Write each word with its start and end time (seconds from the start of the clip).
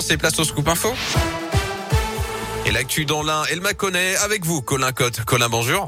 C'est 0.00 0.16
place 0.16 0.36
au 0.40 0.44
scoop 0.44 0.66
info. 0.66 0.92
Dans 3.06 3.22
l'un, 3.22 3.44
elle 3.50 3.60
m'a 3.60 3.70
avec 4.24 4.44
vous, 4.44 4.60
Colin 4.60 4.90
Cotte. 4.90 5.24
Colin, 5.24 5.48
bonjour. 5.48 5.84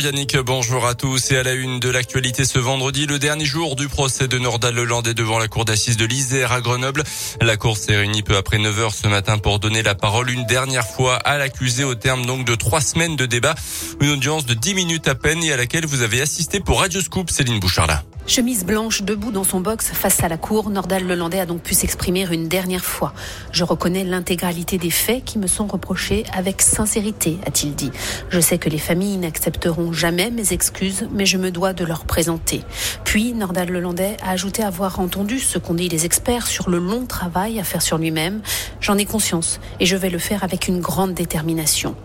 Yannick, 0.00 0.36
bonjour 0.38 0.86
à 0.86 0.94
tous. 0.94 1.30
Et 1.30 1.36
à 1.36 1.44
la 1.44 1.52
une 1.52 1.78
de 1.78 1.88
l'actualité 1.88 2.44
ce 2.44 2.58
vendredi, 2.58 3.06
le 3.06 3.20
dernier 3.20 3.44
jour 3.44 3.76
du 3.76 3.86
procès 3.86 4.26
de 4.26 4.38
Nordal 4.38 4.74
Lelandais 4.74 5.14
devant 5.14 5.38
la 5.38 5.46
cour 5.46 5.64
d'assises 5.64 5.96
de 5.96 6.04
l'Isère 6.04 6.50
à 6.50 6.60
Grenoble. 6.60 7.04
La 7.40 7.56
cour 7.56 7.76
s'est 7.76 7.96
réunie 7.96 8.22
peu 8.22 8.36
après 8.36 8.58
9 8.58 8.78
heures 8.80 8.94
ce 8.94 9.06
matin 9.06 9.38
pour 9.38 9.60
donner 9.60 9.82
la 9.82 9.94
parole 9.94 10.30
une 10.30 10.46
dernière 10.46 10.86
fois 10.86 11.16
à 11.16 11.38
l'accusé 11.38 11.84
au 11.84 11.94
terme 11.94 12.26
donc 12.26 12.44
de 12.44 12.56
trois 12.56 12.80
semaines 12.80 13.14
de 13.14 13.26
débat. 13.26 13.54
Une 14.00 14.10
audience 14.10 14.46
de 14.46 14.54
10 14.54 14.74
minutes 14.74 15.06
à 15.06 15.14
peine 15.14 15.44
et 15.44 15.52
à 15.52 15.56
laquelle 15.56 15.86
vous 15.86 16.02
avez 16.02 16.20
assisté 16.20 16.58
pour 16.58 16.80
Radio 16.80 17.00
Scoop, 17.00 17.30
Céline 17.30 17.60
Bouchard 17.60 18.02
Chemise 18.28 18.66
blanche, 18.66 19.04
debout 19.04 19.32
dans 19.32 19.42
son 19.42 19.62
box 19.62 19.86
face 19.86 20.22
à 20.22 20.28
la 20.28 20.36
cour, 20.36 20.68
Nordal 20.68 21.06
Lelandais 21.06 21.40
a 21.40 21.46
donc 21.46 21.62
pu 21.62 21.72
s'exprimer 21.72 22.26
une 22.30 22.46
dernière 22.46 22.84
fois. 22.84 23.14
Je 23.52 23.64
reconnais 23.64 24.04
l'intégralité 24.04 24.76
des 24.76 24.90
faits 24.90 25.24
qui 25.24 25.38
me 25.38 25.46
sont 25.46 25.66
reprochés 25.66 26.24
avec 26.34 26.60
sincérité, 26.60 27.38
a-t-il 27.46 27.74
dit. 27.74 27.90
Je 28.28 28.38
sais 28.38 28.58
que 28.58 28.68
les 28.68 28.76
familles 28.76 29.16
n'accepteront 29.16 29.94
jamais 29.94 30.30
mes 30.30 30.52
excuses, 30.52 31.08
mais 31.10 31.24
je 31.24 31.38
me 31.38 31.50
dois 31.50 31.72
de 31.72 31.86
leur 31.86 32.04
présenter. 32.04 32.64
Puis, 33.02 33.32
Nordal 33.32 33.70
Lelandais 33.70 34.18
a 34.22 34.32
ajouté 34.32 34.62
avoir 34.62 35.00
entendu 35.00 35.38
ce 35.38 35.56
qu'ont 35.56 35.72
dit 35.72 35.88
les 35.88 36.04
experts 36.04 36.48
sur 36.48 36.68
le 36.68 36.80
long 36.80 37.06
travail 37.06 37.58
à 37.58 37.64
faire 37.64 37.80
sur 37.80 37.96
lui-même. 37.96 38.42
J'en 38.82 38.98
ai 38.98 39.06
conscience 39.06 39.58
et 39.80 39.86
je 39.86 39.96
vais 39.96 40.10
le 40.10 40.18
faire 40.18 40.44
avec 40.44 40.68
une 40.68 40.80
grande 40.80 41.14
détermination. 41.14 41.96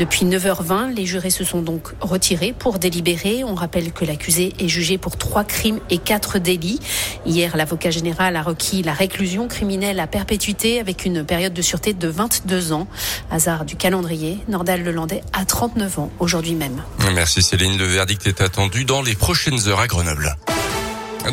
Depuis 0.00 0.26
9h20, 0.26 0.96
les 0.96 1.06
jurés 1.06 1.30
se 1.30 1.44
sont 1.44 1.62
donc 1.62 1.94
retirés 2.00 2.52
pour 2.58 2.80
délibérer. 2.80 3.44
On 3.44 3.54
rappelle 3.54 3.92
que 3.92 4.04
l'accusé 4.04 4.52
est 4.58 4.66
jugé 4.66 4.98
pour 4.98 5.16
trois 5.16 5.44
crimes 5.44 5.59
crimes 5.60 5.80
et 5.90 5.98
quatre 5.98 6.38
délits. 6.38 6.80
Hier, 7.26 7.54
l'avocat 7.54 7.90
général 7.90 8.34
a 8.36 8.42
requis 8.42 8.82
la 8.82 8.94
réclusion 8.94 9.46
criminelle 9.46 10.00
à 10.00 10.06
perpétuité 10.06 10.80
avec 10.80 11.04
une 11.04 11.22
période 11.22 11.52
de 11.52 11.60
sûreté 11.60 11.92
de 11.92 12.08
22 12.08 12.72
ans. 12.72 12.88
Hasard 13.30 13.66
du 13.66 13.76
calendrier, 13.76 14.38
Nordal 14.48 14.82
Lelandais 14.82 15.22
a 15.34 15.44
39 15.44 15.98
ans 15.98 16.10
aujourd'hui 16.18 16.54
même. 16.54 16.82
Merci 17.14 17.42
Céline. 17.42 17.76
Le 17.76 17.84
verdict 17.84 18.26
est 18.26 18.40
attendu 18.40 18.86
dans 18.86 19.02
les 19.02 19.14
prochaines 19.14 19.68
heures 19.68 19.80
à 19.80 19.86
Grenoble. 19.86 20.34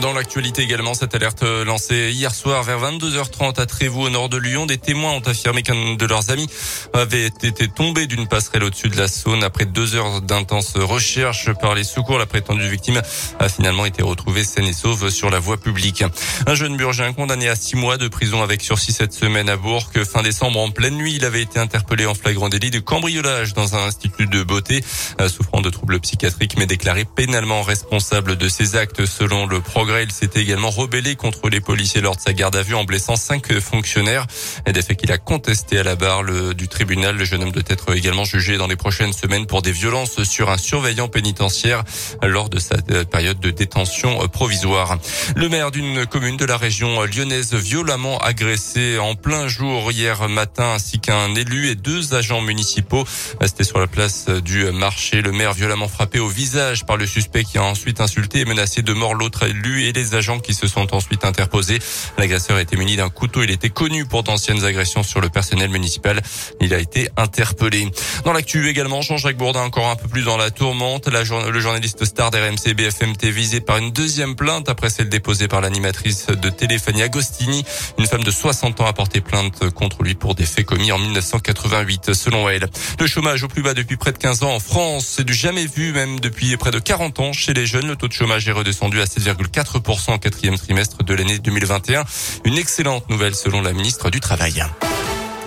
Dans 0.02 0.14
l'actualité 0.14 0.62
également, 0.62 0.94
cette 0.94 1.16
alerte 1.16 1.44
lancée 1.44 2.12
hier 2.12 2.36
soir 2.36 2.62
vers 2.62 2.80
22h30 2.80 3.60
à 3.60 3.66
Trévoux 3.66 4.04
au 4.04 4.10
nord 4.10 4.30
de 4.30 4.38
Lyon, 4.38 4.66
des 4.66 4.78
témoins 4.78 5.14
ont 5.14 5.22
affirmé 5.22 5.64
qu'un 5.64 5.96
de 5.96 6.06
leurs 6.06 6.30
amis 6.30 6.48
avait 6.94 7.26
été 7.26 7.68
tombé 7.68 8.06
d'une 8.06 8.28
passerelle 8.28 8.66
au-dessus 8.66 8.90
de 8.90 8.98
la 8.98 9.08
Saône. 9.08 9.44
Après 9.44 9.66
deux 9.66 9.96
heures 9.96 10.22
d'intenses 10.22 10.74
recherches 10.76 11.52
par 11.54 11.74
les 11.74 11.84
secours, 11.84 12.20
la 12.20 12.26
prétendue 12.26 12.70
victime 12.70 13.02
a 13.40 13.50
finalement 13.50 13.86
été 13.86 14.04
retrouvée 14.04 14.44
saine 14.44 14.66
et 14.66 14.74
sauve 14.74 15.10
sur 15.10 15.30
la 15.30 15.40
voie 15.40 15.58
publique. 15.58 16.04
Un 16.46 16.54
jeune 16.54 16.78
burgien 16.78 17.14
condamné 17.14 17.48
à 17.48 17.56
six 17.56 17.76
mois 17.76 17.98
de 17.98 18.08
prison 18.08 18.44
avec 18.44 18.62
sursis 18.62 18.92
cette 18.92 19.14
semaine 19.14 19.50
à 19.50 19.58
Bourg. 19.58 19.90
Fin 20.06 20.22
décembre, 20.22 20.60
en 20.60 20.70
pleine 20.70 20.96
nuit, 20.96 21.16
il 21.16 21.26
avait 21.26 21.42
été 21.42 21.60
interpellé 21.60 22.06
en 22.06 22.14
flagrant 22.14 22.50
délit 22.50 22.72
de 22.72 22.80
cambriolage 22.80 23.54
dans 23.54 23.76
un 23.76 23.88
institut 23.88 24.28
de 24.28 24.44
beauté, 24.44 24.84
souffrant 25.28 25.62
de 25.62 25.70
troubles 25.70 26.00
psychiatriques, 26.02 26.58
mais 26.58 26.68
déclaré 26.68 27.06
pénalement 27.06 27.64
responsable 27.64 28.36
de 28.36 28.48
ses 28.48 28.76
actes 28.76 29.06
selon 29.06 29.48
le 29.48 29.62
progrès. 29.78 30.06
Il 30.06 30.12
s'était 30.12 30.42
également 30.42 30.72
rebellé 30.72 31.16
contre 31.16 31.50
les 31.50 31.62
policiers 31.62 32.02
lors 32.02 32.16
de 32.16 32.22
sa 32.22 32.34
garde 32.34 32.56
à 32.56 32.64
vue 32.64 32.74
en 32.74 32.84
blessant 32.84 33.16
cinq 33.16 33.54
fonctionnaires. 33.60 34.26
Des 34.66 34.82
faits 34.82 34.98
qu'il 34.98 35.12
a 35.12 35.20
contesté 35.20 35.78
à 35.78 35.84
la 35.84 35.96
barre 35.96 36.24
du 36.56 36.68
tribunal. 36.68 37.16
Le 37.16 37.26
jeune 37.26 37.44
homme 37.44 37.52
doit 37.52 37.62
être 37.68 37.96
également 37.96 38.24
jugé 38.24 38.58
dans 38.58 38.66
les 38.66 38.76
prochaines 38.76 39.14
semaines 39.14 39.46
pour 39.46 39.62
des 39.62 39.72
violences 39.72 40.24
sur 40.24 40.50
un 40.50 40.58
surveillant 40.58 41.10
pénitentiaire 41.10 41.84
lors 42.24 42.50
de 42.50 42.58
sa 42.58 42.78
période 43.12 43.40
de 43.40 43.52
détention 43.52 44.28
provisoire. 44.30 44.98
Le 45.36 45.48
maire 45.48 45.70
d'une 45.70 46.08
commune 46.08 46.38
de 46.38 46.46
la 46.46 46.58
région 46.58 47.04
lyonnaise 47.04 47.54
violemment 47.54 48.18
agressé 48.18 48.98
en 48.98 49.14
plein 49.14 49.48
jour 49.48 49.92
hier 49.92 50.28
matin 50.28 50.74
ainsi 50.74 51.00
qu'un 51.00 51.36
élu 51.36 51.70
et 51.70 51.76
deux 51.76 52.16
agents 52.16 52.42
municipaux. 52.42 53.06
C'était 53.46 53.64
sur 53.64 53.78
la 53.78 53.86
place 53.86 54.26
du 54.26 54.72
marché. 54.72 55.22
Le 55.22 55.34
maire 55.34 55.54
violemment 55.54 55.88
frappé 55.88 56.18
au 56.18 56.30
visage 56.30 56.84
par 56.88 56.98
le 56.98 57.06
suspect 57.06 57.44
qui 57.44 57.60
a 57.60 57.64
ensuite 57.64 58.02
insulté 58.02 58.40
et 58.40 58.46
menacé 58.46 58.82
de 58.82 58.94
mort 58.94 59.14
l'autre 59.14 59.44
élu 59.44 59.67
et 59.68 59.92
les 59.92 60.16
agents 60.16 60.40
qui 60.40 60.54
se 60.54 60.68
sont 60.68 60.94
ensuite 60.94 61.26
interposés. 61.26 61.80
L'agresseur 62.18 62.60
était 62.60 62.78
muni 62.78 62.96
d'un 62.96 63.10
couteau. 63.10 63.44
Il 63.44 63.52
était 63.52 63.70
connu 63.70 64.06
pour 64.06 64.24
d'anciennes 64.24 64.64
agressions 64.64 65.04
sur 65.04 65.22
le 65.22 65.30
personnel 65.30 65.70
municipal. 65.70 66.22
Il 66.62 66.74
a 66.74 66.80
été 66.80 67.10
interpellé. 67.18 67.90
Dans 68.24 68.34
l'actu 68.34 68.70
également, 68.70 69.02
Jean-Jacques 69.02 69.38
Bourdin 69.38 69.62
encore 69.62 69.88
un 69.88 69.96
peu 69.96 70.08
plus 70.08 70.24
dans 70.24 70.38
la 70.38 70.52
tourmente. 70.52 71.08
La, 71.08 71.24
le 71.24 71.60
journaliste 71.60 72.06
star 72.06 72.32
d'RMC 72.32 72.74
BFMT 72.76 73.26
visé 73.26 73.62
par 73.62 73.78
une 73.78 73.92
deuxième 73.92 74.36
plainte 74.36 74.70
après 74.70 74.90
celle 74.90 75.10
déposée 75.10 75.48
par 75.48 75.62
l'animatrice 75.62 76.28
de 76.28 76.50
Téléphanie 76.50 77.04
Agostini. 77.04 77.64
Une 77.98 78.08
femme 78.08 78.24
de 78.24 78.32
60 78.32 78.82
ans 78.82 78.86
a 78.86 78.94
porté 78.94 79.22
plainte 79.22 79.70
contre 79.72 80.04
lui 80.04 80.16
pour 80.16 80.36
des 80.36 80.46
faits 80.46 80.66
commis 80.66 80.92
en 80.92 81.00
1988 81.00 82.14
selon 82.14 82.50
elle. 82.50 82.68
Le 83.00 83.08
chômage 83.08 83.44
au 83.44 83.48
plus 83.48 83.62
bas 83.62 83.74
depuis 83.74 83.98
près 83.98 84.12
de 84.12 84.18
15 84.18 84.44
ans 84.44 84.54
en 84.54 84.60
France, 84.60 85.14
c'est 85.18 85.24
du 85.24 85.34
jamais 85.34 85.66
vu 85.66 85.92
même 85.94 86.20
depuis 86.20 86.56
près 86.58 86.72
de 86.72 86.80
40 86.80 87.20
ans 87.20 87.34
chez 87.34 87.54
les 87.54 87.66
jeunes. 87.66 87.88
Le 87.88 87.96
taux 87.96 88.08
de 88.08 88.14
chômage 88.14 88.48
est 88.48 88.52
redescendu 88.52 89.02
à 89.02 89.06
7,4 89.06 89.57
4% 89.58 90.14
au 90.14 90.20
quatrième 90.20 90.56
trimestre 90.56 91.04
de 91.04 91.14
l'année 91.16 91.40
2021. 91.40 92.06
Une 92.46 92.58
excellente 92.60 93.10
nouvelle 93.10 93.34
selon 93.34 93.62
la 93.64 93.74
ministre 93.74 94.12
du 94.12 94.20
Travail. 94.20 94.64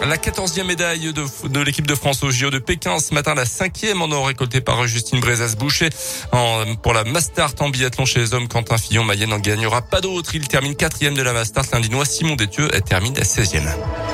La 0.05 0.19
quatorzième 0.19 0.67
médaille 0.67 1.13
de, 1.13 1.61
l'équipe 1.61 1.87
de 1.87 1.95
France 1.95 2.25
au 2.25 2.31
JO 2.33 2.51
de 2.51 2.59
Pékin 2.59 2.99
ce 2.99 3.15
matin, 3.15 3.35
la 3.35 3.45
cinquième 3.45 4.03
en 4.03 4.11
or 4.11 4.27
récoltée 4.27 4.61
par 4.61 4.85
Justine 4.89 5.21
Brezas-Boucher. 5.21 5.91
Pour 6.83 6.93
la 6.93 7.05
Mastart 7.05 7.55
en 7.61 7.69
biathlon 7.69 8.05
chez 8.05 8.19
les 8.19 8.35
hommes, 8.35 8.49
Quentin 8.49 8.79
Fillon, 8.79 9.05
Mayenne 9.05 9.31
n'en 9.31 9.39
gagnera 9.39 9.83
pas 9.83 10.01
d'autre. 10.01 10.35
Il 10.35 10.49
termine 10.49 10.75
quatrième 10.75 11.15
de 11.15 11.23
la 11.23 11.33
Mastart. 11.33 11.67
L'Indinois 11.73 12.05
Simon 12.05 12.35
Détieux 12.35 12.69
termine 12.85 13.17
à 13.17 13.23
16e. 13.23 14.10